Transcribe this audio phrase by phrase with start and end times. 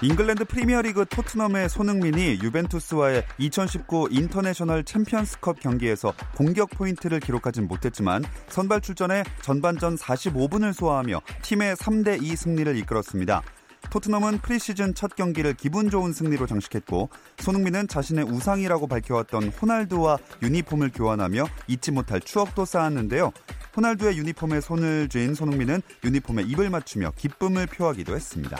[0.00, 9.24] 잉글랜드 프리미어리그 토트넘의 손흥민이 유벤투스와의 2019 인터내셔널 챔피언스컵 경기에서 공격 포인트를 기록하진 못했지만 선발 출전에
[9.42, 13.42] 전반전 45분을 소화하며 팀의 3대 2 승리를 이끌었습니다.
[13.90, 17.08] 토트넘은 프리시즌 첫 경기를 기분 좋은 승리로 장식했고
[17.38, 23.32] 손흥민은 자신의 우상이라고 밝혀왔던 호날두와 유니폼을 교환하며 잊지 못할 추억도 쌓았는데요.
[23.76, 28.58] 호날두의 유니폼을 손에 쥔 손흥민은 유니폼에 입을 맞추며 기쁨을 표하기도 했습니다.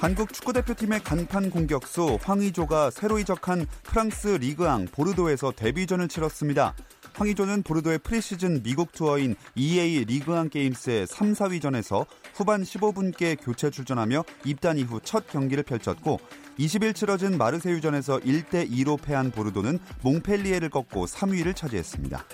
[0.00, 6.74] 한국 축구대표팀의 간판 공격수 황의조가 새로 이적한 프랑스 리그앙 보르도에서 데뷔전을 치렀습니다.
[7.12, 14.78] 황의조는 보르도의 프리시즌 미국 투어인 EA 리그앙 게임스의 3, 4위전에서 후반 15분께 교체 출전하며 입단
[14.78, 16.18] 이후 첫 경기를 펼쳤고
[16.58, 22.24] 20일 치러진 마르세유전에서 1대 2로 패한 보르도는 몽펠리에를 꺾고 3위를 차지했습니다.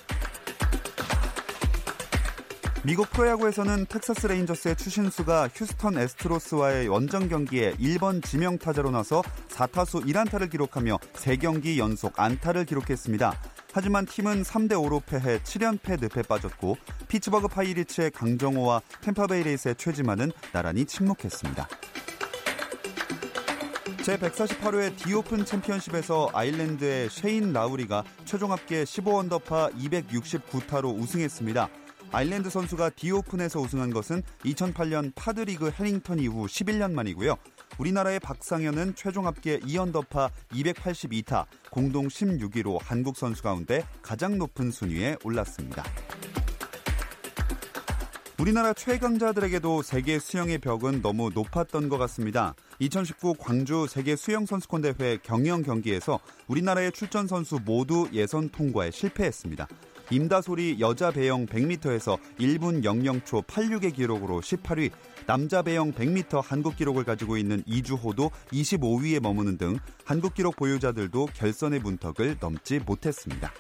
[2.86, 10.48] 미국 프로야구에서는 텍사스 레인저스의 추신수가 휴스턴 애스트로스와의 원정 경기에 1번 지명 타자로 나서 4타수 1안타를
[10.48, 13.34] 기록하며 3경기 연속 안타를 기록했습니다.
[13.72, 16.76] 하지만 팀은 3대 5로 패해 7연패 늪에 빠졌고
[17.08, 21.68] 피츠버그 파이리츠의 강정호와 탬파베이 레이스의 최지만은 나란히 침묵했습니다.
[24.04, 31.68] 제148회 디오픈 챔피언십에서 아일랜드의 쉐인 라우리가 최종 합계 15언더파 269타로 우승했습니다.
[32.12, 37.36] 아일랜드 선수가 디오픈에서 우승한 것은 2008년 파드리그 해링턴 이후 11년 만이고요.
[37.78, 45.84] 우리나라의 박상현은 최종 합계 2언더파 282타, 공동 16위로 한국 선수 가운데 가장 높은 순위에 올랐습니다.
[48.38, 52.54] 우리나라 최강자들에게도 세계 수영의 벽은 너무 높았던 것 같습니다.
[52.78, 59.66] 2019 광주 세계 수영 선수권 대회 경영 경기에서 우리나라의 출전 선수 모두 예선 통과에 실패했습니다.
[60.10, 64.90] 임다솔이 여자 배영 100m에서 1분 00초 86의 기록으로 18위,
[65.26, 71.80] 남자 배영 100m 한국 기록을 가지고 있는 이주호도 25위에 머무는 등 한국 기록 보유자들도 결선의
[71.80, 73.50] 문턱을 넘지 못했습니다.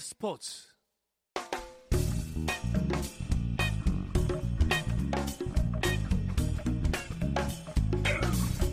[0.00, 0.70] 스포츠 스포츠.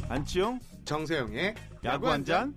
[0.09, 2.53] 안치용 정세영의 야구 한 잔.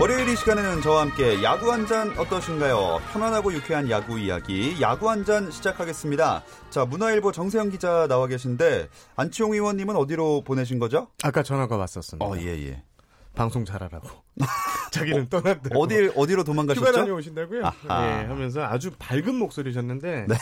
[0.00, 3.00] 월요일 이 시간에는 저와 함께 야구 한 잔 어떠신가요?
[3.12, 6.42] 편안하고 유쾌한 야구 이야기 야구 한 잔 시작하겠습니다.
[6.70, 11.08] 자 문화일보 정세영 기자 나와 계신데 안치용 의원님은 어디로 보내신 거죠?
[11.22, 12.24] 아까 전화가 왔었습니다.
[12.24, 12.82] 어 예 예.
[13.34, 14.08] 방송 잘하라고.
[14.90, 15.70] 자기는 떠난다.
[15.74, 16.86] 어디 어디로 도망가셨죠?
[16.86, 17.64] 휴가 다녀오신다고요?
[17.64, 18.06] 아하.
[18.06, 20.34] 예, 하면서 아주 밝은 목소리셨는데 네.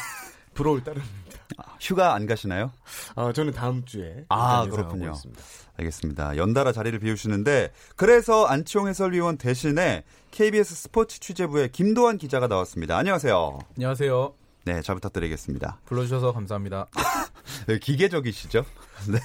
[0.55, 1.39] 부러울 따름입니다.
[1.59, 2.73] 아, 휴가 안 가시나요?
[3.15, 5.11] 아, 저는 다음 주에 아, 예상하고 그렇군요.
[5.13, 5.43] 있습니다.
[5.79, 6.37] 알겠습니다.
[6.37, 12.97] 연달아 자리를 비우시는데 그래서 안치홍 해설위원 대신에 KBS 스포츠 취재부의 김도환 기자가 나왔습니다.
[12.97, 13.59] 안녕하세요.
[13.77, 14.35] 안녕하세요.
[14.65, 15.81] 네, 잘 부탁드리겠습니다.
[15.87, 16.87] 불러주셔서 감사합니다.
[17.69, 18.65] 네, 기계적이시죠?
[19.13, 19.19] 네.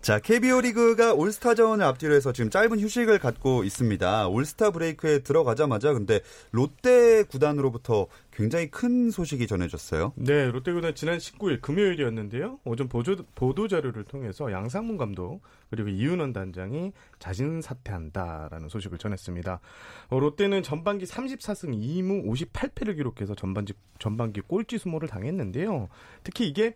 [0.00, 4.28] 자, KBO 리그가 올스타전을 앞뒤로 해서 지금 짧은 휴식을 갖고 있습니다.
[4.28, 6.20] 올스타 브레이크에 들어가자마자 근데
[6.52, 10.14] 롯데 구단으로부터 굉장히 큰 소식이 전해졌어요.
[10.16, 12.60] 네, 롯데 구단 지난 19일 금요일이었는데요.
[12.64, 19.60] 오전 보조, 보도 자료를 통해서 양상문 감독 그리고 이윤원 단장이 자진 사퇴한다라는 소식을 전했습니다.
[20.08, 25.88] 어, 롯데는 전반기 34승 2무 58패를 기록해서 전반기 전반기 꼴찌 수모를 당했는데요.
[26.24, 26.74] 특히 이게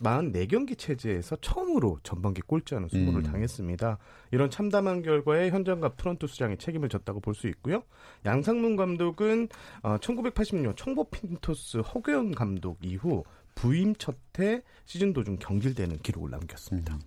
[0.00, 3.22] 44경기 체제에서 처음으로 전반기 꼴찌 하는 수모를 음.
[3.22, 3.98] 당했습니다.
[4.30, 7.84] 이런 참담한 결과에 현장과 프런트 수장이 책임을 졌다고 볼 수 있고요.
[8.24, 9.48] 양상문 감독은
[9.82, 13.22] 어, 1986년 청보 핀토스 허규영 감독 이후
[13.54, 16.94] 부임 첫 해 시즌 도중 경질되는 기록을 남겼습니다.
[16.94, 17.00] 음.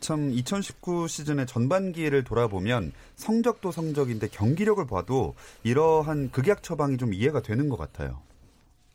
[0.00, 7.68] 참 2019 시즌의 전반기를 돌아보면 성적도 성적인데 경기력을 봐도 이러한 극약 처방이 좀 이해가 되는
[7.68, 8.20] 것 같아요.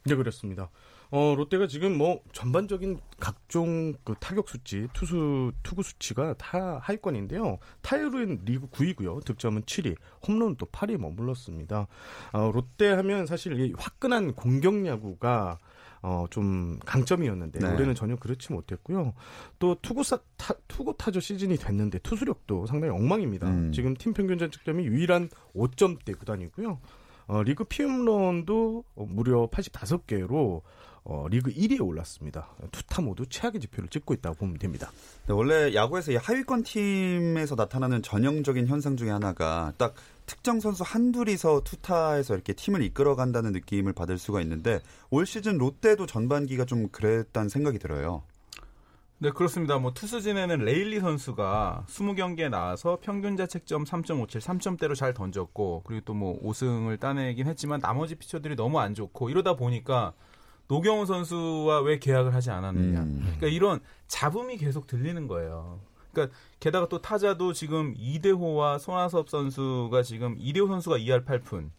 [0.06, 0.70] 네, 그렇습니다.
[1.12, 7.58] 어, 롯데가 지금 뭐 전반적인 각종 그 타격 수치, 투수 투구 수치가 다 하위권인데요.
[7.82, 9.26] 타율은 리그 9위고요.
[9.26, 9.96] 득점은 7위,
[10.28, 11.88] 홈런은 또 8위 머물렀습니다.
[12.34, 15.58] 어, 롯데 하면 사실 이 화끈한 공격 야구가
[16.02, 17.74] 어, 좀 강점이었는데 네.
[17.74, 19.14] 올해는 전혀 그렇지 못했고요.
[19.58, 23.50] 또 투구사 타, 투구 타조 시즌이 됐는데 투수력도 상당히 엉망입니다.
[23.50, 23.72] 음.
[23.72, 26.80] 지금 팀 평균 자책점이 유일한 5점대 구단이고요.
[27.28, 30.62] 어, 리그 피홈런도 어, 무려 85개로
[31.04, 32.50] 어, 리그 1위에 올랐습니다.
[32.72, 34.92] 투타 모두 최악의 지표를 찍고 있다고 보면 됩니다.
[35.28, 41.62] 네, 원래 야구에서 이 하위권 팀에서 나타나는 전형적인 현상 중에 하나가 딱 특정 선수 한둘이서
[41.64, 44.80] 투타에서 이렇게 팀을 이끌어간다는 느낌을 받을 수가 있는데
[45.10, 48.24] 올 시즌 롯데도 전반기가 좀 그랬다는 생각이 들어요.
[49.22, 49.78] 네, 그렇습니다.
[49.80, 56.40] 뭐 투수진에는 레일리 선수가 20경기에 나와서 평균 자책점 3.57, 3점대로 잘 던졌고 그리고 또 뭐
[56.42, 60.14] 5승을 따내긴 했지만 나머지 피처들이 너무 안 좋고 이러다 보니까
[60.70, 63.02] 노경호 선수와 왜 계약을 하지 않았느냐.
[63.02, 63.20] 음.
[63.22, 65.82] 그러니까 이런 잡음이 계속 들리는 거예요.
[66.12, 71.72] 그러니까 게다가 또 타자도 지금 이대호와 손아섭 선수가 지금 이대호 선수가 2할 8푼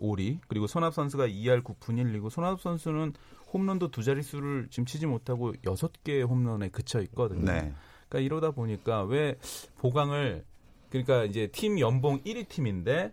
[0.00, 3.12] 5리 그리고 손아섭 선수가 2할 9푼 1리고 손아섭 선수는
[3.52, 7.44] 홈런도 두 자릿수를 지금 치지 못하고 6개 홈런에 그쳐 있거든요.
[7.44, 7.74] 네.
[8.08, 9.36] 그러니까 이러다 보니까 왜
[9.78, 10.44] 보강을
[10.90, 13.12] 그러니까 이제 팀 연봉 1위 팀인데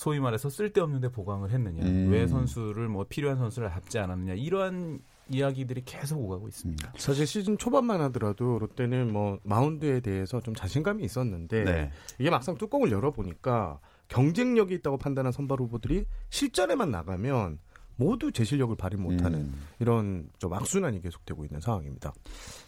[0.00, 1.84] 소위 말해서 쓸데없는데 보강을 했느냐.
[1.84, 2.08] 음.
[2.10, 4.32] 왜 선수를 뭐 필요한 선수를 합지 않았느냐.
[4.32, 6.94] 이러한 이야기들이 계속 오가고 있습니다.
[6.96, 11.90] 사실 시즌 초반만 하더라도 롯데는 뭐 마운드에 대해서 좀 자신감이 있었는데 네.
[12.18, 17.58] 이게 막상 뚜껑을 열어보니까 경쟁력이 있다고 판단한 선발 후보들이 실전에만 나가면
[17.96, 19.60] 모두 제 실력을 발휘 못하는 음.
[19.80, 22.14] 이런 좀 악순환이 계속되고 있는 상황입니다.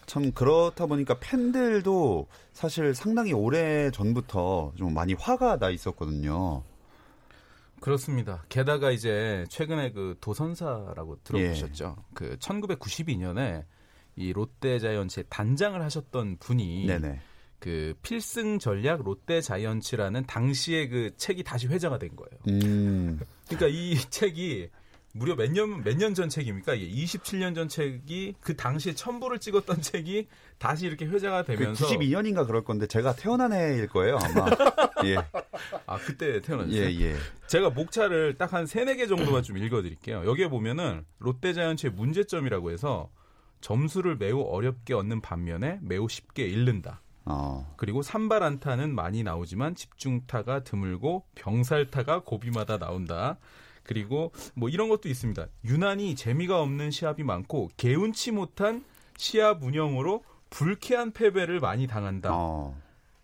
[0.05, 6.61] 참 그렇다 보니까 팬들도 사실 상당히 오래 전부터 좀 많이 화가 나 있었거든요.
[7.83, 8.45] 그렇습니다.
[8.47, 11.95] 게다가 이제 최근에 그 도선사라고 들어보셨죠?
[11.97, 12.03] 예.
[12.13, 13.65] 그 1992년에
[14.15, 17.19] 이 롯데 자이언츠의 단장을 하셨던 분이 네네.
[17.59, 22.39] 그 필승 전략 롯데 자이언츠라는 당시의 그 책이 다시 회자가 된 거예요.
[22.47, 23.19] 음.
[23.49, 24.69] 그러니까 이 책이
[25.15, 26.73] 무려 몇 년 몇 년 전 책입니까?
[26.73, 30.27] 이게 27년 전 책이 그 당시에 첨부를 찍었던 책이
[30.57, 34.45] 다시 이렇게 회자가 그 되면서 92년인가 그럴 건데 제가 태어난 해일 거예요 아마.
[35.05, 35.17] 예.
[35.85, 36.75] 아 그때 태어났어요.
[36.75, 37.15] 예, 예.
[37.47, 40.25] 제가 목차를 딱 한 세네 개 정도만 좀 읽어드릴게요.
[40.25, 43.09] 여기에 보면은 롯데자이언츠의 문제점이라고 해서
[43.61, 47.01] 점수를 매우 어렵게 얻는 반면에 매우 쉽게 잃는다.
[47.25, 47.73] 어.
[47.77, 53.37] 그리고 산발 안타는 많이 나오지만 집중타가 드물고 병살타가 고비마다 나온다.
[53.83, 55.47] 그리고 뭐 이런 것도 있습니다.
[55.65, 58.83] 유난히 재미가 없는 시합이 많고 개운치 못한
[59.17, 62.29] 시합 운영으로 불쾌한 패배를 많이 당한다.
[62.33, 62.75] 어.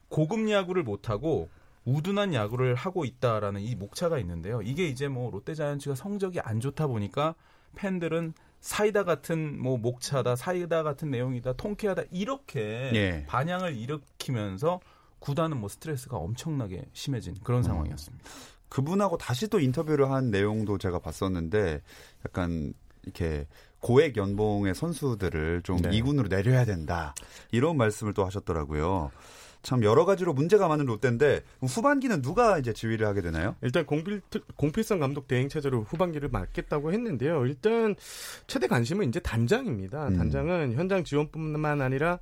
[0.09, 1.49] 고급 야구를 못하고
[1.85, 4.61] 우둔한 야구를 하고 있다라는 이 목차가 있는데요.
[4.61, 7.35] 이게 이제 뭐 롯데자이언츠가 성적이 안 좋다 보니까
[7.75, 13.25] 팬들은 사이다 같은 뭐 목차다, 사이다 같은 내용이다, 통쾌하다 이렇게 예.
[13.27, 14.81] 반향을 일으키면서
[15.19, 17.63] 구단은 뭐 스트레스가 엄청나게 심해진 그런 음.
[17.63, 18.25] 상황이었습니다.
[18.69, 21.81] 그분하고 다시 또 인터뷰를 한 내용도 제가 봤었는데
[22.25, 22.73] 약간
[23.03, 23.47] 이렇게
[23.79, 25.89] 고액 연봉의 선수들을 좀 네.
[25.93, 27.13] 이군으로 내려야 된다
[27.51, 29.11] 이런 말씀을 또 하셨더라고요.
[29.61, 33.55] 참 여러 가지로 문제가 많은 롯데인데 후반기는 누가 이제 지휘를 하게 되나요?
[33.61, 34.21] 일단 공필,
[34.55, 37.45] 공필성 감독 대행 체제로 후반기를 맡겠다고 했는데요.
[37.45, 37.95] 일단
[38.47, 40.07] 최대 관심은 이제 단장입니다.
[40.07, 40.17] 음.
[40.17, 42.19] 단장은 현장 지원뿐만 아니라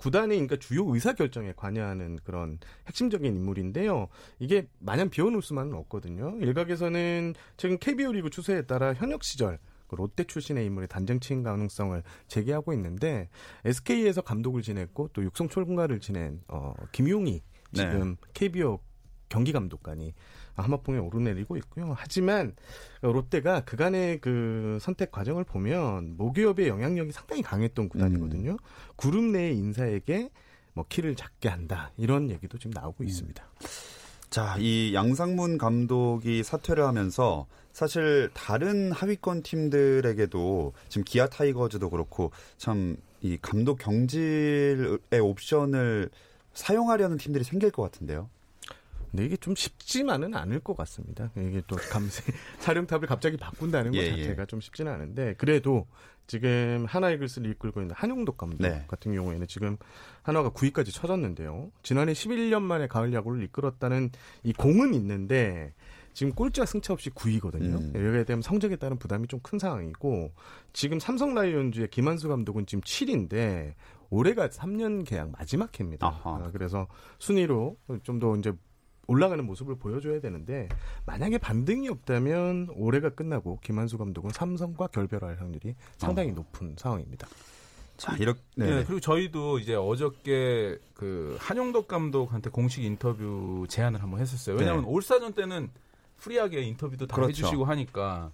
[0.00, 4.08] 구단의 그러니까 주요 의사 결정에 관여하는 그런 핵심적인 인물인데요.
[4.38, 6.36] 이게 마냥 비워놓을 수만은 없거든요.
[6.40, 12.02] 일각에서는 최근 KBO 리그 추세에 따라 현역 시절 그 롯데 출신의 인물이 단장 취임 가능성을
[12.28, 13.28] 제기하고 있는데
[13.64, 17.42] SK에서 감독을 지냈고 또 육성 총괄을 지낸 어, 김용희
[17.72, 18.80] 지금 KBO
[19.28, 20.14] 경기 감독관이
[20.54, 21.94] 하마풍에 오르내리고 있고요.
[21.96, 22.54] 하지만
[23.02, 28.56] 롯데가 그간의 그 선택 과정을 보면 모기업의 영향력이 상당히 강했던 구단이거든요.
[28.96, 30.30] 그룹 내의 인사에게
[30.72, 33.42] 뭐 키를 작게 한다 이런 얘기도 지금 나오고 있습니다.
[34.30, 42.96] 자, 이 양상문 감독이 사퇴를 하면서 사실 다른 하위권 팀들에게도 지금 기아 타이거즈도 그렇고 참
[43.22, 46.10] 이 감독 경질의 옵션을
[46.54, 48.30] 사용하려는 팀들이 생길 것 같은데요.
[49.10, 51.30] 근데 이게 좀 쉽지만은 않을 것 같습니다.
[51.36, 52.22] 이게 또 감세
[52.60, 54.46] 사령탑을 갑자기 바꾼다는 것 예, 자체가 예.
[54.46, 55.86] 좀 쉽지는 않은데 그래도
[56.26, 58.84] 지금 하나 이글스를 이끌고 있는 한용덕 감독 네.
[58.86, 59.76] 같은 경우에는 지금
[60.22, 61.72] 한화가 9위까지 쳐졌는데요.
[61.82, 64.10] 지난해 11년 만에 가을 야구를 이끌었다는
[64.44, 65.74] 이 공은 있는데
[66.12, 67.80] 지금 꼴찌와 승차 없이 9위거든요.
[67.80, 67.92] 음.
[67.94, 70.32] 여기에 대한 성적에 따른 부담이 좀 큰 상황이고
[70.72, 73.74] 지금 삼성 라이온즈의 김한수 감독은 지금 7위인데
[74.10, 76.06] 올해가 3년 계약 마지막 해입니다.
[76.06, 76.44] 아하.
[76.44, 76.86] 아, 그래서
[77.18, 78.52] 순위로 좀 더 이제
[79.10, 80.68] 올라가는 모습을 보여줘야 되는데
[81.04, 86.34] 만약에 반등이 없다면 올해가 끝나고 김한수 감독은 삼성과 결별할 확률이 상당히 어.
[86.34, 87.26] 높은 상황입니다.
[87.96, 88.66] 자, 이렇게 네.
[88.66, 88.84] 네.
[88.84, 94.54] 그리고 저희도 이제 어저께 그 한용덕 감독한테 공식 인터뷰 제안을 한번 했었어요.
[94.54, 94.88] 왜냐하면 네.
[94.88, 95.70] 올스타전 때는
[96.18, 97.30] free하게 인터뷰도 다 그렇죠.
[97.30, 98.30] 해주시고 하니까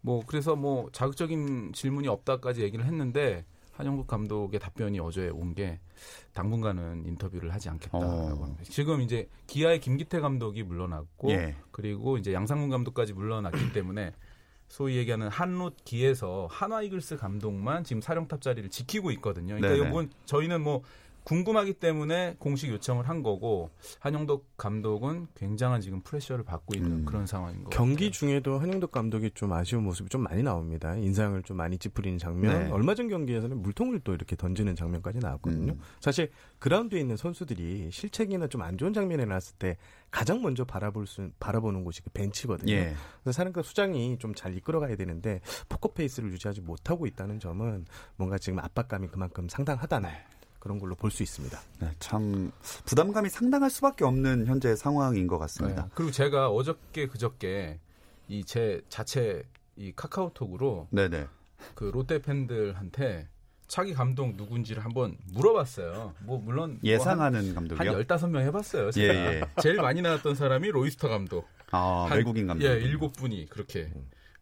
[0.00, 3.44] 뭐 그래서 뭐 자극적인 질문이 없다까지 얘기를 했는데
[3.76, 5.80] 한용덕 감독의 답변이 어제 온 게
[6.34, 8.42] 당분간은 인터뷰를 하지 않겠다라고 어.
[8.42, 8.62] 합니다.
[8.64, 11.54] 지금 이제 기아의 김기태 감독이 물러났고 예.
[11.70, 14.12] 그리고 이제 양상문 감독까지 물러났기 때문에
[14.68, 19.54] 소위 얘기하는 한롯기에서 한화 이글스 감독만 지금 사령탑 자리를 지키고 있거든요.
[19.56, 19.88] 그러니까.
[19.88, 20.82] 이건 저희는 뭐
[21.26, 27.04] 궁금하기 때문에 공식 요청을 한 거고 한영덕 감독은 굉장한 지금 프레셔를 받고 있는 음.
[27.04, 28.12] 그런 상황인 것 경기.
[28.12, 30.94] 중에도 한용덕 감독이 좀 아쉬운 모습이 좀 많이 나옵니다.
[30.94, 32.66] 인상을 좀 많이 찌푸리는 장면.
[32.66, 32.70] 네.
[32.70, 35.72] 얼마 전 경기에서는 물통을 또 이렇게 던지는 장면까지 나왔거든요.
[35.72, 35.80] 음.
[36.00, 36.30] 사실
[36.60, 39.76] 그라운드에 있는 선수들이 실책이나 좀 안 좋은 장면이 나왔을 때
[40.12, 42.72] 가장 먼저 바라볼 수 바라보는 곳이 그 벤치거든요.
[42.72, 42.94] 예.
[43.22, 47.84] 그래서 사령과 수장이 좀 잘 이끌어가야 되는데 포커 페이스를 유지하지 못하고 있다는 점은
[48.16, 50.08] 뭔가 지금 압박감이 그만큼 상당하다는
[50.66, 51.58] 그런 걸로 볼 수 있습니다.
[51.78, 52.50] 네, 참
[52.84, 55.84] 부담감이 상당할 수밖에 없는 현재 상황인 것 같습니다.
[55.84, 55.88] 네.
[55.94, 57.78] 그리고 제가 어저께 그저께
[58.28, 59.44] 이 제 자체
[59.76, 61.26] 이 카카오톡으로 네, 네.
[61.76, 63.28] 그 롯데 팬들한테
[63.68, 66.14] 차기 감독 누군지를 한번 물어봤어요.
[66.20, 67.90] 뭐 물론 예상하는 뭐 감독이요?
[67.92, 68.86] 한 15명 해 봤어요.
[68.88, 69.34] 예, 제가.
[69.34, 69.42] 예.
[69.62, 71.46] 제일 많이 나왔던 사람이 로이스터 감독.
[71.70, 72.64] 아, 한- 외국인 감독.
[72.64, 73.92] 예, 일곱 분이 그렇게.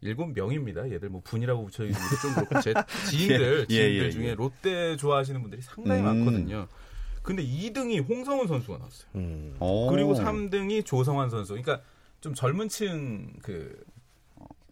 [0.04, 0.88] 일곱 명입니다.
[0.90, 2.74] 얘들 뭐 분이라고 붙여있는 게좀 그렇고 제
[3.10, 4.34] 지인들 예, 예, 지인들 예, 중에 예.
[4.34, 6.04] 롯데 좋아하시는 분들이 상당히 음.
[6.04, 6.68] 많거든요.
[7.22, 9.08] 근데 2등이 홍성훈 선수가 나왔어요.
[9.14, 9.56] 음.
[9.58, 9.88] 오.
[9.90, 11.54] 그리고 3등이 조성환 선수.
[11.54, 11.80] 그러니까
[12.20, 13.82] 좀 젊은 층그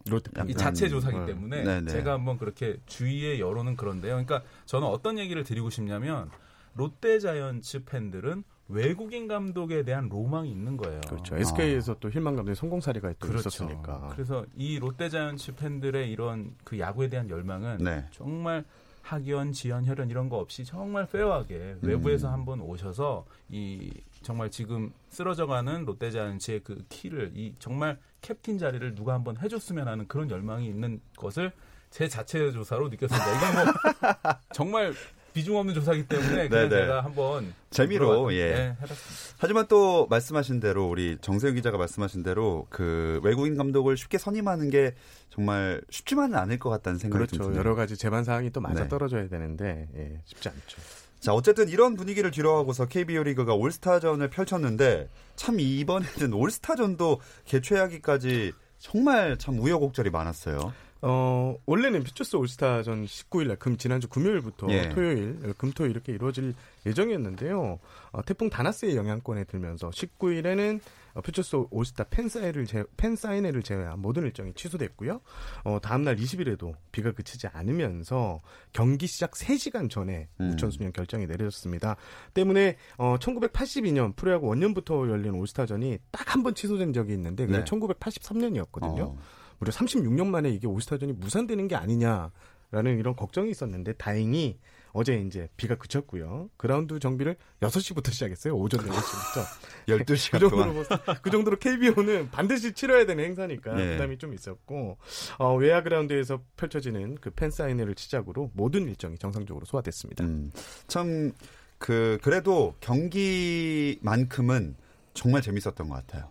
[0.07, 1.25] 롯데 약간- 이 자체 조사기 네.
[1.25, 1.91] 때문에 네네.
[1.91, 4.11] 제가 한번 그렇게 주위의 여론은 그런데요.
[4.11, 6.29] 그러니까 저는 어떤 얘기를 드리고 싶냐면
[6.75, 11.01] 롯데 자이언츠 팬들은 외국인 감독에 대한 로망이 있는 거예요.
[11.07, 11.35] 그렇죠.
[11.35, 13.49] SK에서 또 힐만 감독의 성공 사례가 또 그렇죠.
[13.49, 14.09] 있었으니까.
[14.13, 18.05] 그래서 이 롯데 자이언츠 팬들의 이런 그 야구에 대한 열망은 네.
[18.11, 18.63] 정말
[19.01, 22.33] 학연, 지연, 혈연 이런 거 없이 정말 페어하게 외부에서 음.
[22.33, 23.91] 한번 오셔서 이
[24.21, 30.31] 정말 지금 쓰러져가는 롯데자이언츠의 그 키를 이 정말 캡틴 자리를 누가 한번 해줬으면 하는 그런
[30.31, 31.51] 열망이 있는 것을
[31.89, 33.37] 제 자체 조사로 느꼈습니다.
[33.37, 33.73] 이건 뭐
[34.53, 34.93] 정말
[35.33, 36.81] 비중 없는 조사기 때문에 그냥 네네.
[36.81, 38.51] 제가 한번 재미로, 예.
[38.51, 39.35] 네, 해봤습니다.
[39.39, 44.93] 하지만 또 말씀하신 대로 우리 정세영 기자가 말씀하신 대로 그 외국인 감독을 쉽게 선임하는 게
[45.29, 47.49] 정말 쉽지만은 않을 것 같다는 생각이 좀 그렇죠.
[47.51, 47.59] 드네요.
[47.59, 48.87] 여러 가지 제반 사항이 또 맞아 네.
[48.89, 50.81] 떨어져야 되는데 예, 쉽지 않죠.
[51.19, 59.57] 자, 어쨌든 이런 분위기를 뒤로하고서 KBO 리그가 올스타전을 펼쳤는데 참 이번에는 올스타전도 개최하기까지 정말 참
[59.57, 60.73] 우여곡절이 많았어요.
[61.05, 64.87] 어, 원래는 퓨처스 올스타전 19일 날, 금, 지난주 금요일부터 예.
[64.87, 66.53] 토요일, 금, 토 이렇게 이루어질
[66.85, 67.79] 예정이었는데요.
[68.13, 70.79] 어, 태풍 다나스의 영향권에 들면서 19일에는
[71.15, 75.19] 어, 퓨처스 올스타 팬사인회를, 제, 팬사인회를 제외한 모든 일정이 취소됐고요.
[75.65, 78.41] 어, 다음날 20일에도 비가 그치지 않으면서
[78.71, 80.51] 경기 시작 3시간 전에 음.
[80.51, 81.97] 우천 순연 결정이 내려졌습니다.
[82.33, 87.63] 때문에 어, 1982년 프로야구 원년부터 열린 올스타전이 딱 한 번 취소된 적이 있는데 그게 네.
[87.65, 89.01] 1983년이었거든요.
[89.01, 89.17] 어.
[89.63, 94.59] 무려 36년 만에 이게 올스타전이 무산되는 게 아니냐라는 이런 걱정이 있었는데 다행히
[94.91, 96.49] 어제 이제 비가 그쳤고요.
[96.55, 98.53] 그라운드 정비를 6시부터 시작했어요.
[98.55, 99.43] 오전 6시부터.
[99.87, 100.73] 12시간 그 정도로 동안.
[100.73, 100.83] 뭐,
[101.23, 103.93] 그 정도로 KBO는 반드시 치러야 되는 행사니까 네.
[103.93, 104.97] 부담이 좀 있었고
[105.39, 110.23] 어, 외야 그라운드에서 펼쳐지는 그 팬 사인회를 시작으로 모든 일정이 정상적으로 소화됐습니다.
[110.25, 110.51] 음,
[110.87, 111.31] 참,
[111.79, 114.75] 그, 그래도 경기만큼은
[115.15, 116.29] 정말 재밌었던 것 같아요.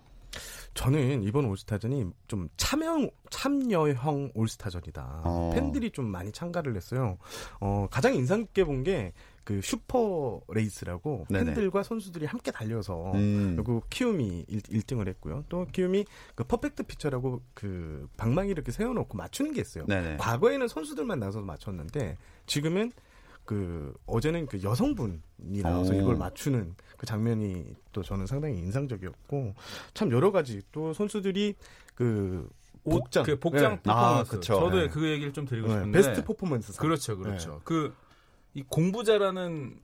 [0.74, 5.22] 저는 이번 올스타전이 좀 참여 참여형 올스타전이다.
[5.24, 5.50] 어.
[5.54, 7.18] 팬들이 좀 많이 참가를 했어요.
[7.60, 9.12] 어, 가장 인상 깊게 본 게
[9.44, 11.46] 그 슈퍼 레이스라고 네네.
[11.46, 13.54] 팬들과 선수들이 함께 달려서 음.
[13.56, 15.44] 그리고 키움이 1, 등을 했고요.
[15.48, 19.86] 또 키움이 그 퍼펙트 피처라고 그 방망이 이렇게 세워놓고 맞추는 게 있어요.
[19.86, 20.18] 네네.
[20.18, 22.92] 과거에는 선수들만 나서서 맞췄는데 지금은
[23.44, 25.96] 그 어제는 그 여성분이 나와서 오.
[25.96, 29.54] 이걸 맞추는 그 장면이 또 저는 상당히 인상적이었고
[29.94, 31.54] 참 여러 가지 또 선수들이
[31.94, 32.48] 그
[32.84, 33.82] 옷, 복장 그 복장 네.
[33.82, 33.90] 퍼포먼스.
[33.90, 34.54] 아, 그쵸.
[34.54, 34.88] 저도 네.
[34.88, 36.82] 그 얘기를 좀 드리고 네, 싶은데 베스트 퍼포먼스 상.
[36.82, 37.60] 그렇죠, 그렇죠.
[37.64, 37.94] 그
[38.54, 39.78] 이 공부 잘하는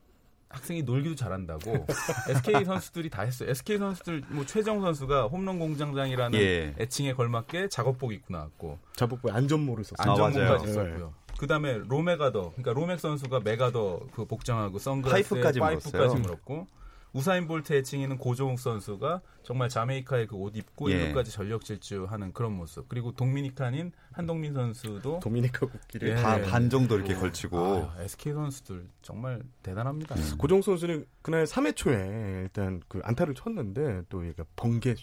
[0.51, 1.87] 학생이 놀기도 잘한다고
[2.31, 3.51] SK 선수들이 다 했어요.
[3.51, 6.75] SK 선수들 뭐 최정 선수가 홈런 공장장이라는 예.
[6.79, 10.11] 애칭에 걸맞게 작업복 입고 나왔고 작업복 안전모를 썼어요.
[10.11, 10.73] 안전모까지 맞아요.
[10.73, 11.15] 썼고요.
[11.39, 16.17] 그다음에 로맥아더 그러니까 로맥 선수가 맥아더 그 복장하고 선글라스에 파이프까지.
[16.17, 16.67] 물었고
[17.15, 20.97] 우사인 볼트 애칭에는 고종욱 선수가 정말 자메이카의 그 옷 입고 예.
[21.05, 22.87] 일루까지 전력 질주하는 그런 모습.
[22.89, 26.15] 그리고 동미니칸인 한동민 선수도 도미니카 국기를 예.
[26.17, 30.17] 반, 반 정도 이렇게 걸치고 아, SK 선수들 정말 대단합니다.
[30.37, 34.95] 고종 선수는 그날 3회 초에 일단 그 안타를 쳤는데 또 얘가 번개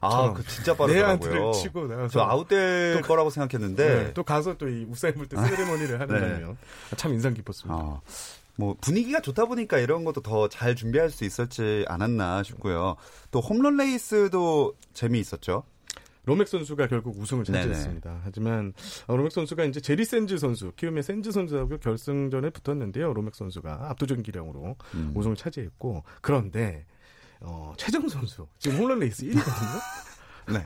[0.00, 1.52] 아, 그 진짜 빠르더라고요.
[1.52, 5.36] 치고 나서 저 아웃될 또- 거라고 생각했는데 네, 또 가서 또 이 우사인 볼 때
[5.36, 6.20] 세레머니를 하는 네.
[6.20, 6.56] 장면
[6.96, 7.74] 참 인상 깊었습니다.
[7.74, 8.00] 어,
[8.56, 12.96] 뭐 분위기가 좋다 보니까 이런 것도 더 잘 준비할 수 있었지 않았나 싶고요.
[13.30, 15.64] 또 홈런 레이스도 재미있었죠.
[16.26, 17.58] 로맥 선수가 결국 우승을 네네.
[17.58, 18.20] 차지했습니다.
[18.24, 18.72] 하지만
[19.08, 23.12] 어, 로맥 선수가 이제 제리 샌즈 선수, 키움의 샌즈 선수하고 결승전에 붙었는데요.
[23.12, 25.12] 로맥 선수가 압도적인 기량으로 음.
[25.14, 26.86] 우승을 차지했고 그런데
[27.44, 29.80] 어, 최정 선수 지금 홈런 레이스 1위거든요.
[30.52, 30.64] 네.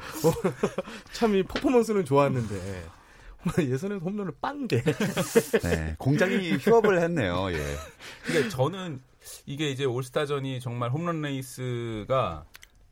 [1.13, 2.85] 참 이 퍼포먼스는 좋았는데
[3.59, 4.83] 예선에서 홈런을 빵 개.
[5.63, 7.51] 네, 공장이 휴업을 했네요.
[7.53, 7.77] 예.
[8.25, 9.01] 근데 저는
[9.47, 12.45] 이게 이제 올스타전이 정말 홈런 레이스가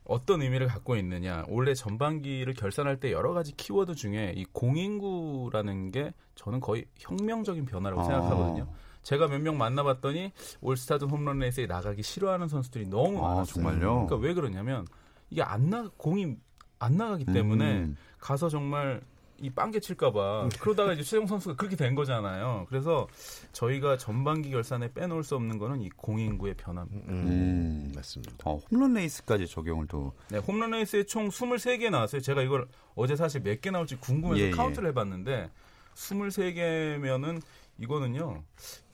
[0.05, 1.43] 어떤 의미를 갖고 있느냐.
[1.49, 8.01] 원래 전반기를 결산할 때 여러 가지 키워드 중에 이 공인구라는 게 저는 거의 혁명적인 변화라고
[8.01, 8.05] 아.
[8.05, 8.67] 생각하거든요.
[9.07, 13.45] 제가 몇 명 만나봤더니 올스타전 홈런 레이스에 나가기 싫어하는 선수들이 너무 아, 많았어요.
[13.63, 14.05] 정말요?
[14.07, 14.85] 그러니까 왜 그러냐면
[15.29, 16.35] 이게 안 나, 공이
[16.79, 17.97] 안 나가기 때문에 음.
[18.19, 18.99] 가서 정말
[19.39, 22.65] 이 빵개 칠까봐 그러다가 이제 최정 선수가 그렇게 된 거잖아요.
[22.67, 23.07] 그래서
[23.53, 27.09] 저희가 전반기 결산에 빼놓을 수 없는 거는 이 공인구의 변화입니다.
[27.13, 27.91] 음.
[27.95, 28.33] 맞습니다.
[28.43, 32.19] 어, 홈런 레이스까지 적용을 또 네, 홈런 레이스에 총 23개 나왔어요.
[32.19, 34.51] 제가 이걸 어제 사실 몇 개 나올지 궁금해서 예, 예.
[34.51, 35.49] 카운트를 해봤는데
[35.95, 37.41] 23개면은
[37.79, 38.43] 이거는요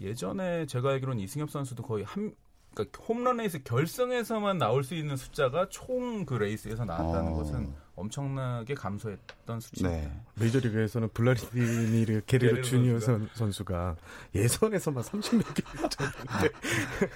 [0.02, 2.34] 예전에 제가 알기로는 이승엽 선수도 거의 한
[2.74, 7.36] 그러니까 홈런 레이스 결승에서만 나올 수 있는 숫자가 총 그 레이스에서 나왔다는 어.
[7.36, 10.02] 것은 엄청나게 감소했던 수치입니다.
[10.08, 10.22] 네.
[10.36, 13.96] 메이저리그에서는 블라디미르 게레로 주니어 선수가.
[14.34, 16.50] 예선에서만 30몇 개 쳤는데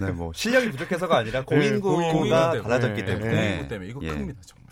[0.06, 2.62] 네, 뭐 실력이 부족해서가 아니라 공인구 공인구가 때문에.
[2.70, 4.67] 달라졌기 네, 때문에 공인구 때문에 이거 예, 큽니다 정말.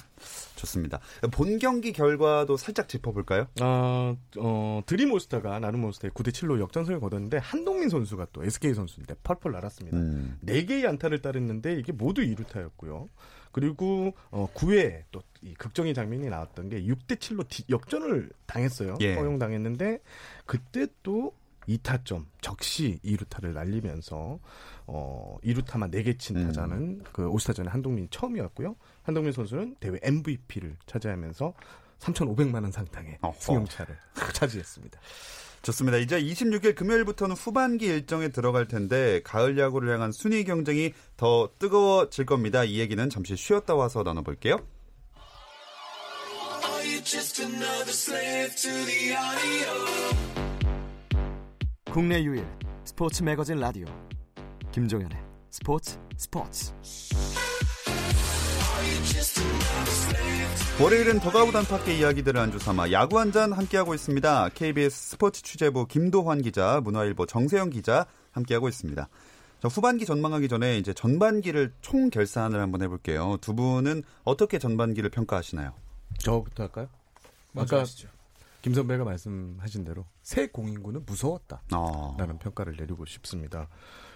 [0.55, 0.99] 좋습니다.
[1.31, 3.47] 본 경기 결과도 살짝 짚어볼까요?
[3.61, 9.97] 아, 어, 드림몬스터가 나눔몬스터에 9대 7로 역전승을 거뒀는데 한동민 선수가 또 SK 선수인데 펄펄 날았습니다.
[9.97, 10.37] 음.
[10.41, 13.09] 네 개의 안타를 따냈는데 이게 모두 2루타였고요.
[13.51, 18.97] 그리고 어 9회 또 이 극적인 장면이 나왔던 게 6대 7로 역전을 당했어요.
[19.01, 19.13] 예.
[19.13, 19.99] 허용당했는데
[20.47, 21.33] 그때 또
[21.67, 24.39] 2타점 적시 2루타를 날리면서
[24.87, 26.47] 어 2루타만 4개 친 음.
[26.47, 28.75] 타자는 그 오스타전에 한동민이 처음이었고요.
[29.03, 31.53] 한동민 선수는 대회 MVP를 차지하면서
[31.99, 33.35] 3,500만 원 상당의 어허.
[33.39, 33.97] 승용차를
[34.33, 34.99] 차지했습니다.
[35.65, 35.97] 좋습니다.
[35.97, 42.63] 이제 26일 금요일부터는 후반기 일정에 들어갈 텐데 가을 야구를 향한 순위 경쟁이 더 뜨거워질 겁니다.
[42.63, 44.59] 이 얘기는 잠시 쉬었다 와서 나눠볼게요.
[51.95, 52.45] 국내 유일
[52.83, 53.85] 스포츠 매거진 라디오
[54.73, 55.17] 김종현의
[55.49, 56.73] 스포츠 스포츠
[60.83, 64.49] 월요일은 더가우 단팎의 이야기들을 안주 삼아 야구 한 잔 함께하고 있습니다.
[64.49, 69.07] KBS 스포츠 취재부 김도환 기자, 문화일보 정세영 기자 함께하고 있습니다.
[69.61, 73.37] 자, 후반기 전망하기 전에 이제 전반기를 총 결산을 한번 해볼게요.
[73.39, 75.71] 두 분은 어떻게 전반기를 평가하시나요?
[76.17, 76.89] 저부터 할까요?
[77.53, 78.09] 먼저 아까 하시죠.
[78.65, 81.61] 김 선배가 말씀하신 대로 새 공인구는 무서웠다.
[81.71, 83.67] 어, 라는 평가를 내리고 싶습니다.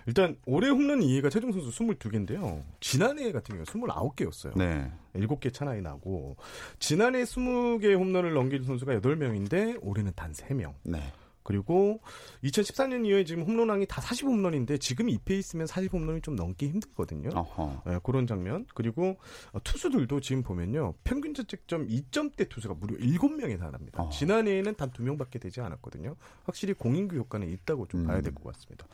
[0.08, 2.64] 일단 올해 홈런 2위가 최종 선수 22개인데요.
[2.80, 4.58] 지난해 같은 경우 29개였어요.
[4.58, 4.92] 네.
[5.14, 6.36] 7개 차 나이 나고
[6.80, 10.74] 지난해 20개 홈런을 넘긴 선수가 8명인데 올해는 단 3명.
[10.82, 11.14] 네.
[11.44, 12.02] 그리고
[12.44, 17.30] 2014년 이후에 지금 홈런왕이 다 40홈런인데 지금 이 페이스면 40홈런이 좀 넘기 힘들거든요.
[17.34, 17.84] 어허.
[17.88, 18.66] 예, 그런 장면.
[18.76, 19.18] 그리고
[19.52, 20.94] 어, 투수들도 지금 보면요.
[21.04, 24.04] 평균 자책점 2점대 투수가 무려 7명에 달합니다.
[24.04, 24.10] 어.
[24.10, 26.16] 지난해에는 단 2명밖에 되지 않았거든요.
[26.44, 28.08] 확실히 공인구 효과는 있다고 좀 음.
[28.08, 28.86] 봐야 될 것 같습니다.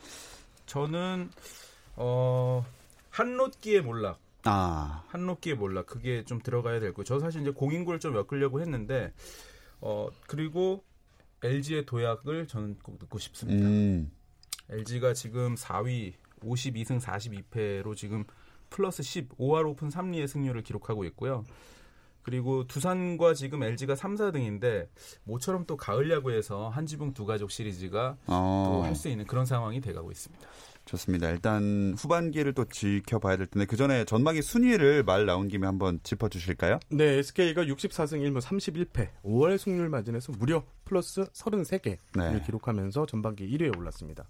[0.66, 1.30] 저는
[1.96, 2.64] 어
[3.10, 4.18] 한롯기의 몰락.
[4.44, 9.12] 아, 한롭기의 몰락 그게 좀 들어가야 될 거고 저 사실 이제 공인구를 좀 엮으려고 했는데
[9.80, 10.84] 어 그리고
[11.42, 13.66] LG의 도약을 저는 꼭 듣고 싶습니다.
[13.66, 14.10] 음,
[14.70, 18.24] LG가 지금 4위 52승 42패로 지금
[18.70, 21.44] 플러스 10 5할 5푼 3리의 승률을 기록하고 있고요.
[22.22, 24.88] 그리고 두산과 지금 LG가 3, 4등인데
[25.22, 29.80] 모처럼 또 가을 야구에서 한 지붕 두 가족 시리즈가 또 어, 할수 있는 그런 상황이
[29.80, 30.44] 돼가고 있습니다.
[30.86, 31.28] 좋습니다.
[31.30, 36.78] 일단 후반기를 또 지켜봐야 될 텐데 그 전에 전반기 순위를 말 나온 김에 한번 짚어주실까요?
[36.90, 42.42] 네, SK가 64승 1무 31패, 5할 승률 마진에서 무려 플러스 33개를 네.
[42.46, 44.28] 기록하면서 전반기 1위에 올랐습니다.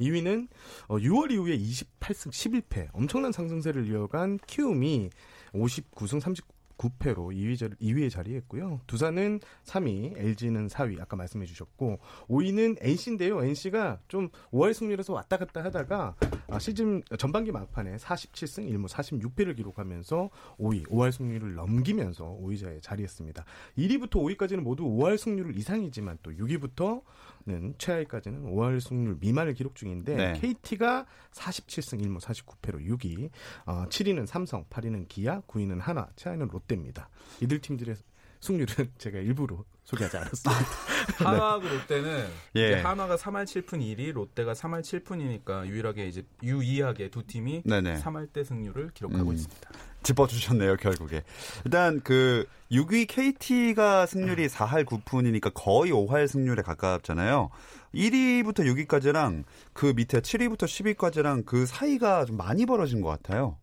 [0.00, 0.48] 2위는
[0.88, 5.10] 6월 어, 이후에 28승 11패 엄청난 상승세를 이어간 키움이
[5.52, 6.42] 59승
[6.78, 8.80] 9패로 2위, 자리, 2위에 자리했고요.
[8.86, 13.44] 두산은 3위, LG는 4위, 아까 말씀해 주셨고, 5위는 NC인데요.
[13.44, 16.14] NC가 좀 5월 승률에서 왔다 갔다 하다가
[16.48, 23.44] 아, 시즌 전반기 막판에 47승 1무 46패를 기록하면서 5위, 5월 승률을 넘기면서 5위자에 자리했습니다.
[23.76, 27.02] 1위부터 5위까지는 모두 5월 승률 이상이지만 또 6위부터
[27.48, 30.32] 는 최하위까지는 5월 승률 미만을 기록 중인데 네.
[30.34, 33.30] KT가 47승 1무 49패로 6위,
[33.64, 37.08] 어, 7위는 삼성, 8위는 기아, 9위는 하나, 최하위는 롯데입니다.
[37.40, 37.96] 이들 팀들의
[38.40, 40.64] 승률은 제가 일부러 소개하지 않았습니다.
[41.24, 42.74] 한화하고 롯데는 예.
[42.74, 47.94] 한화가 3할 7푼 1위, 롯데가 3할 7푼이니까 유일하게 이제 유이하게 두 팀이 네네.
[48.00, 49.34] 3할 대 승률을 기록하고 음.
[49.34, 49.70] 있습니다.
[50.02, 51.22] 짚어주셨네요, 결국에.
[51.64, 57.50] 일단 그 6위 KT가 승률이 4할 9푼이니까 거의 5할 승률에 가깝잖아요.
[57.94, 63.56] 1위부터 6위까지랑 그 밑에 7위부터 10위까지랑 그 사이가 좀 많이 벌어진 것 같아요.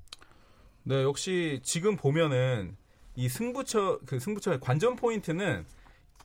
[0.84, 2.76] 네, 역시 지금 보면은
[3.16, 5.66] 이 승부처 그 승부처의 관전 포인트는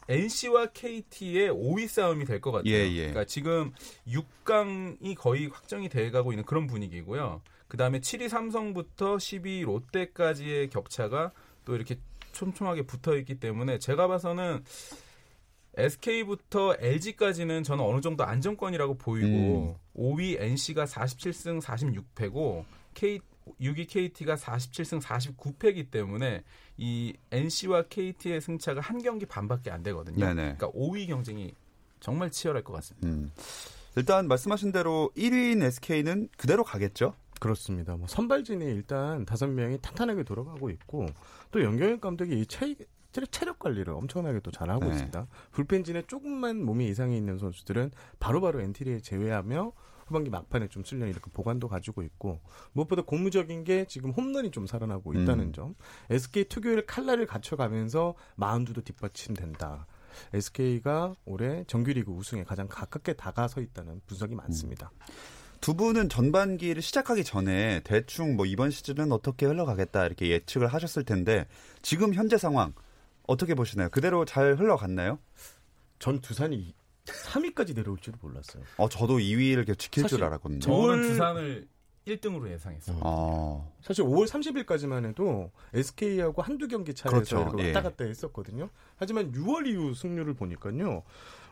[0.09, 2.73] NC와 KT의 5위 싸움이 될 것 같아요.
[2.73, 2.97] 예, 예.
[3.11, 3.73] 그러니까 지금
[4.09, 7.43] 6강이 거의 확정이 돼가고 있는 그런 분위기고요.
[7.69, 11.31] 그 다음에 7위 삼성부터 10위 롯데까지의 격차가
[11.65, 11.97] 또 이렇게
[12.33, 14.65] 촘촘하게 붙어 있기 때문에 제가 봐서는
[15.77, 20.01] SK부터 LG까지는 저는 어느 정도 안정권이라고 보이고 음.
[20.01, 23.21] 5위 NC가 47승 46패고 K
[23.61, 26.43] 6위 KT가 47승 49패이기 때문에
[26.77, 30.19] 이 NC와 KT의 승차가 한 경기 반밖에 안 되거든요.
[30.19, 30.57] 네네.
[30.57, 31.55] 그러니까 5위 경쟁이
[32.01, 33.09] 정말 치열할 것 같습니다.
[33.09, 33.33] 음.
[33.97, 37.15] 일단 말씀하신 대로 1위인 SK는 그대로 가겠죠?
[37.41, 37.97] 그렇습니다.
[37.97, 41.07] 뭐 선발진이 일단 다섯 명이 탄탄하게 돌아가고 있고
[41.51, 42.77] 또 연경혁 감독이 이 체,
[43.31, 44.91] 체력 관리를 엄청나게 또 잘하고 네.
[44.93, 45.27] 있습니다.
[45.53, 49.73] 불펜진에 조금만 몸이 이상이 있는 선수들은 바로바로 바로 엔트리에 제외하며
[50.11, 52.41] 후반기 막판에 좀 쓸려 이렇게 보관도 가지고 있고
[52.73, 55.53] 무엇보다 고무적인 게 지금 홈런이 좀 살아나고 있다는 음.
[55.53, 55.75] 점.
[56.11, 59.87] SK 특유의 칼날을 갖춰가면서 마운드도 뒷받침된다.
[60.35, 64.91] SK가 올해 정규리그 우승에 가장 가깝게 다가서 있다는 분석이 많습니다.
[64.93, 65.15] 음.
[65.61, 71.47] 두 분은 전반기를 시작하기 전에 대충 뭐 이번 시즌은 어떻게 흘러가겠다 이렇게 예측을 하셨을 텐데
[71.83, 72.73] 지금 현재 상황
[73.29, 73.91] 어떻게 보시나요?
[73.91, 75.19] 그대로 잘 흘러갔나요?
[75.99, 76.75] 전 두산이
[77.13, 78.63] 3위까지 내려올 줄도 몰랐어요.
[78.77, 80.61] 어, 저도 2위를 지킬 줄 알았거든요.
[80.61, 81.69] 저는 두산을
[82.07, 82.99] 1등으로 예상했어요.
[83.03, 83.73] 어.
[83.83, 87.57] 사실 5월 30일까지만 해도 SK하고 한두 경기 차이에서 그렇죠.
[87.57, 88.71] 왔다 갔다 했었거든요.
[88.97, 91.03] 하지만 6월 이후 승률을 보니까요.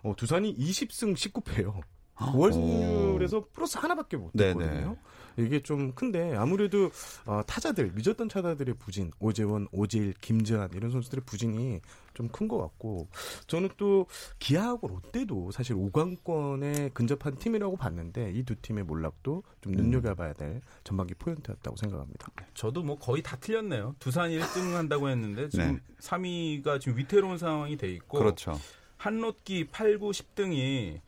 [0.03, 1.81] 어, 두산이 20승 19패요.
[2.17, 4.97] 5월 승률에서 플러스 하나밖에 못 됐거든요.
[5.43, 6.91] 이게 좀 큰데 아무래도
[7.27, 11.81] 어, 타자들 늦었던 타자들의 부진 오재원, 오질, 김재환 이런 선수들의 부진이
[12.15, 13.07] 좀 큰 것 같고
[13.47, 14.07] 저는 또
[14.41, 21.15] 기아하고 롯데도 사실 5강권에 근접한 팀이라고 봤는데 이 두 팀의 몰락도 좀 눈여겨봐야 될 전반기
[21.15, 22.29] 포인트였다고 생각합니다.
[22.55, 23.95] 저도 뭐 거의 다 틀렸네요.
[24.01, 25.81] 두산 1등 한다고 했는데 지금 네.
[26.01, 28.59] 3위가 지금 위태로운 상황이 돼 있고 그렇죠.
[28.97, 31.01] 한롯기 8, 9, 10등이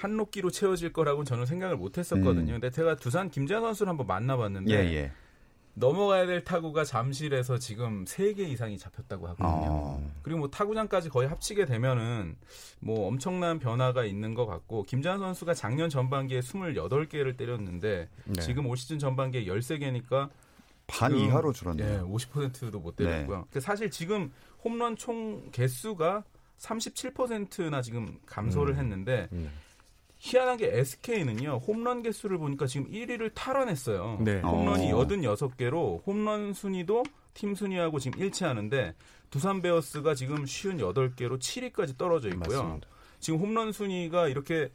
[0.00, 2.52] 한록기로 채워질 거라고 저는 생각을 못 했었거든요.
[2.52, 2.60] 음.
[2.60, 5.12] 근데 제가 두산 김재환 선수를 한번 만나봤는데 예, 예.
[5.74, 9.48] 넘어가야 될 타구가 잠실에서 지금 3개 이상이 잡혔다고 하거든요.
[9.48, 10.10] 어.
[10.22, 12.36] 그리고 뭐 타구장까지 거의 합치게 되면은
[12.80, 18.40] 뭐 엄청난 변화가 있는 것 같고 김재환 선수가 작년 전반기에 28개를 때렸는데 네.
[18.40, 20.30] 지금 올 시즌 전반기에 13개니까
[20.86, 21.88] 반 이하로 줄었네요.
[21.88, 23.46] 예, 50%도 못 때렸고요.
[23.52, 23.60] 네.
[23.60, 24.32] 사실 지금
[24.64, 26.24] 홈런 총 개수가
[26.58, 28.78] 37%나 지금 감소를 음.
[28.78, 29.50] 했는데 음.
[30.20, 34.18] 희한한 게 SK는요 홈런 개수를 보니까 지금 1위를 탈환했어요.
[34.20, 34.40] 네.
[34.40, 35.06] 홈런이 어.
[35.06, 38.94] 86개로 홈런 순위도 팀 순위하고 지금 일치하는데
[39.30, 42.62] 두산 베어스가 지금 58개로 7위까지 떨어져 있고요.
[42.62, 42.88] 맞습니다.
[43.18, 44.70] 지금 홈런 순위가 이렇게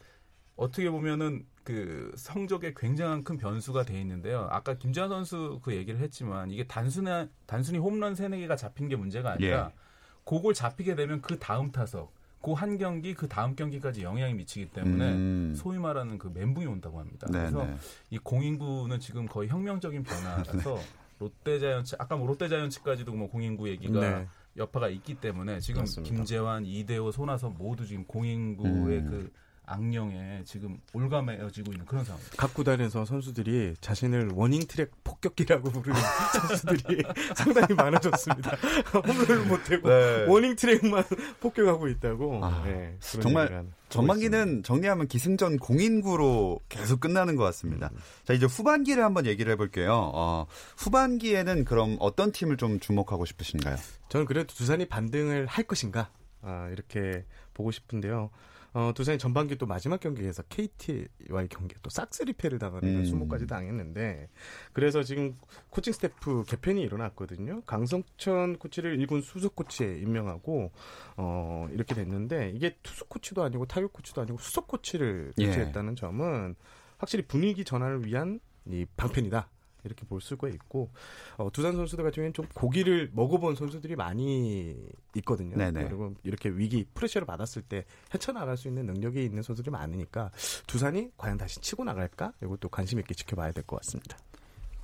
[0.56, 4.48] 어떻게 보면은 그 성적에 굉장한 큰 변수가 돼 있는데요.
[4.50, 9.34] 아까 김재환 선수 그 얘기를 했지만 이게 단순한 단순히 홈런 세네 개가 잡힌 게 문제가
[9.34, 9.80] 아니라 예.
[10.24, 12.15] 그걸 잡히게 되면 그 다음 타석
[12.46, 15.54] 그 한 경기 그 다음 경기까지 영향이 미치기 때문에 음.
[15.58, 17.26] 소위 말하는 그 멘붕이 온다고 합니다.
[17.32, 17.50] 네네.
[17.50, 17.76] 그래서 네.
[18.12, 20.82] 이 공인구는 지금 거의 혁명적인 변화라서 네.
[21.18, 24.28] 롯데자이언츠 아까 뭐 롯데자이언츠까지도 뭐 공인구 얘기가 네.
[24.58, 26.14] 여파가 있기 때문에 지금 맞습니다.
[26.16, 29.10] 김재환, 이대호, 손아섭 모두 지금 공인구의 음.
[29.10, 29.32] 그
[29.68, 32.36] 악령에 지금 올가매어지고 있는 그런 상황입니다.
[32.38, 36.00] 각 구단에서 선수들이 자신을 워닝 트랙 폭격기라고 부르는
[36.48, 37.04] 선수들이
[37.36, 38.52] 상당히 많아졌습니다.
[38.94, 40.26] 홈런을 못하고 네.
[40.28, 41.04] 워닝 트랙만
[41.40, 42.44] 폭격하고 있다고.
[42.44, 47.90] 아, 네, 정말 전반기는 정리하면 기승전 공인구로 계속 끝나는 것 같습니다.
[47.94, 47.98] 음.
[48.24, 50.12] 자 이제 후반기를 한번 얘기를 해볼게요.
[50.14, 50.48] 어,
[50.78, 53.76] 후반기에는 그럼 어떤 팀을 좀 주목하고 싶으신가요?
[54.10, 56.10] 저는 그래도 두산이 반등을 할 것인가
[56.42, 58.30] 아, 이렇게 보고 싶은데요.
[58.76, 63.06] 어, 두산이 전반기 또 마지막 경기에서 KT와의 경기에 또 싹스리패를 당하는 음.
[63.06, 64.28] 수모까지 당했는데
[64.74, 65.38] 그래서 지금
[65.70, 67.62] 코칭 스태프 개편이 일어났거든요.
[67.62, 70.74] 강석천 코치를 1군 수석 코치에 임명하고
[71.16, 75.46] 어, 이렇게 됐는데 이게 투수 코치도 아니고 타격 코치도 아니고 수석 코치를 예.
[75.46, 76.56] 교체했다는 점은
[76.98, 79.48] 확실히 분위기 전환을 위한 이 방편이다.
[79.86, 80.90] 이렇게 볼 수가 있고
[81.38, 84.76] 어, 두산 선수들 같은 경우에는 좀 고기를 먹어본 선수들이 많이
[85.16, 85.56] 있거든요.
[85.58, 85.86] 네네.
[85.86, 90.32] 그리고 이렇게 위기 pressure를 받았을 때 헤쳐나갈 수 있는 능력이 있는 선수들이 많으니까
[90.68, 92.34] 두산이 과연 다시 치고 나갈까?
[92.42, 94.18] 이것도 관심 있게 지켜봐야 될 것 같습니다.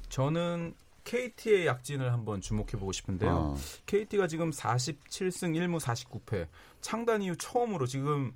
[0.09, 3.31] 저는 KT의 약진을 한번 주목해 보고 싶은데요.
[3.31, 3.57] 어.
[3.85, 6.47] KT가 지금 47승 1무 49패
[6.81, 8.33] 창단 이후 처음으로 지금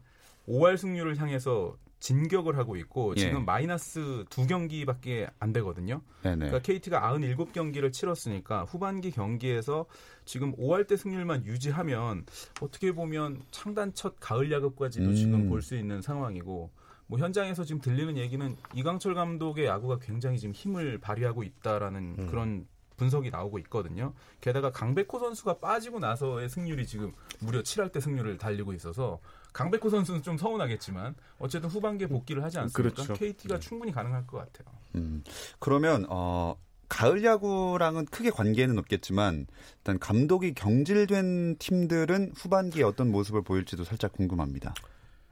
[0.47, 3.21] 5할 승률을 향해서 진격을 하고 있고 예.
[3.21, 6.01] 지금 마이너스 두 경기밖에 안 되거든요.
[6.21, 6.35] 네네.
[6.35, 9.87] 그러니까 KT가 97경기를 치렀으니까 후반기 경기에서
[10.23, 12.25] 지금 5할 때 승률만 유지하면
[12.61, 15.15] 어떻게 보면 창단 첫 가을 야급까지도 음.
[15.15, 16.69] 지금 볼 수 있는 상황이고
[17.07, 22.27] 뭐 현장에서 지금 들리는 얘기는 이강철 감독의 야구가 굉장히 지금 힘을 발휘하고 있다라는 음.
[22.27, 24.13] 그런 분석이 나오고 있거든요.
[24.41, 29.19] 게다가 강백호 선수가 빠지고 나서의 승률이 지금 무려 7할 때 승률을 달리고 있어서
[29.53, 32.95] 강백호 선수는 좀 서운하겠지만 어쨌든 후반기에 복귀를 하지 않습니까?
[32.95, 33.13] 그렇죠.
[33.13, 33.60] KT가 네.
[33.60, 34.75] 충분히 가능할 것 같아요.
[34.95, 35.23] 음,
[35.60, 36.55] 그러면 어
[36.89, 44.73] 가을 야구랑은 크게 관계는 없겠지만 일단 감독이 경질된 팀들은 후반기에 어떤 모습을 보일지도 살짝 궁금합니다.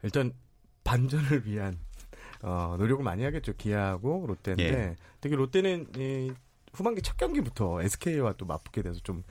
[0.02, 0.32] 일단
[0.84, 1.78] 반전을 위한
[2.42, 3.54] 어, 노력을 많이 하겠죠.
[3.56, 4.96] 기아하고 롯데인데 예.
[5.20, 6.32] 특히 롯데는 이
[6.74, 9.22] 후반기 첫 경기부터 SK와 또 맞붙게 돼서 좀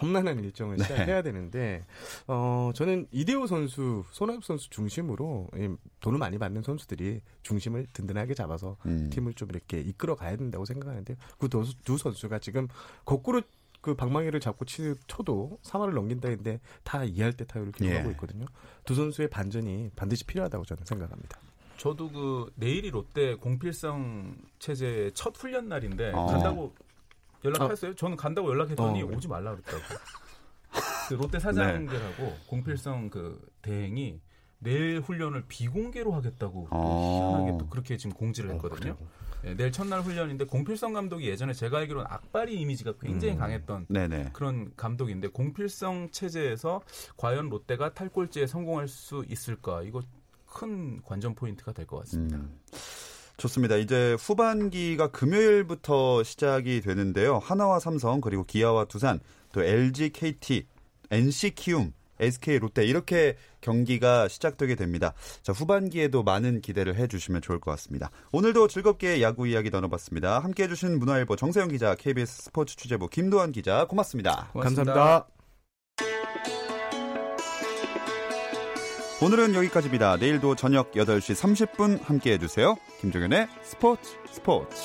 [0.00, 0.84] 험난한 일정을 네.
[0.84, 1.84] 시작해야 되는데
[2.26, 8.76] 어 저는 이대호 선수, 손아섭 선수 중심으로 이 돈을 많이 받는 선수들이 중심을 든든하게 잡아서
[8.86, 9.10] 음.
[9.10, 12.68] 팀을 좀 이렇게 이끌어 가야 된다고 생각하는데 그두 선수가 지금
[13.04, 13.42] 거꾸로
[13.82, 18.12] 그 방망이를 잡고 치, 쳐도 3할을 넘긴다 했는데 다 2할 때 타율을 기록하고 예.
[18.12, 18.46] 있거든요.
[18.84, 21.38] 두 선수의 반전이 반드시 필요하다고 저는 생각합니다.
[21.76, 26.26] 저도 그 내일이 롯데 공필성 체제 첫 훈련 날인데 어.
[26.26, 26.74] 간다고
[27.44, 27.94] 연락했어요?
[27.94, 29.16] 저는 간다고 연락했더니 어, 그래.
[29.16, 29.82] 오지 말라 그랬다고.
[31.08, 34.20] 그 롯데 사장들하고 공필성 그 대행이
[34.58, 37.32] 내일 훈련을 비공개로 하겠다고 또 어.
[37.34, 38.96] 희한하게 또 그렇게 지금 공지를 했거든요.
[39.44, 43.38] 예, 내일 첫날 훈련인데 공필성 감독이 예전에 제가 알기로는 악바리 이미지가 굉장히 음.
[43.40, 44.30] 강했던 네네.
[44.32, 46.80] 그런 감독인데 공필성 체제에서
[47.16, 49.82] 과연 롯데가 탈꼴찌에 성공할 수 있을까?
[49.82, 50.00] 이거
[50.52, 52.36] 큰 관전 포인트가 될 것 같습니다.
[52.36, 52.58] 음.
[53.38, 53.76] 좋습니다.
[53.76, 57.38] 이제 후반기가 금요일부터 시작이 되는데요.
[57.38, 59.20] 하나와 삼성 그리고 기아와 두산
[59.52, 60.66] 또 LG, KT,
[61.10, 65.12] NC 키움, SK 롯데 이렇게 경기가 시작되게 됩니다.
[65.42, 68.10] 자, 후반기에도 많은 기대를 해 주시면 좋을 것 같습니다.
[68.30, 70.38] 오늘도 즐겁게 야구 이야기 나눠봤습니다.
[70.38, 74.50] 함께 해 주신 문화일보 정세영 기자, KBS 스포츠 취재부 김도환 기자 고맙습니다.
[74.52, 74.84] 고맙습니다.
[74.94, 75.31] 감사합니다.
[79.22, 80.16] 오늘은 여기까지입니다.
[80.16, 81.36] 내일도 저녁 8시
[81.76, 82.74] 30분 함께 해주세요.
[83.00, 84.76] 김종현의 스포츠 스포츠.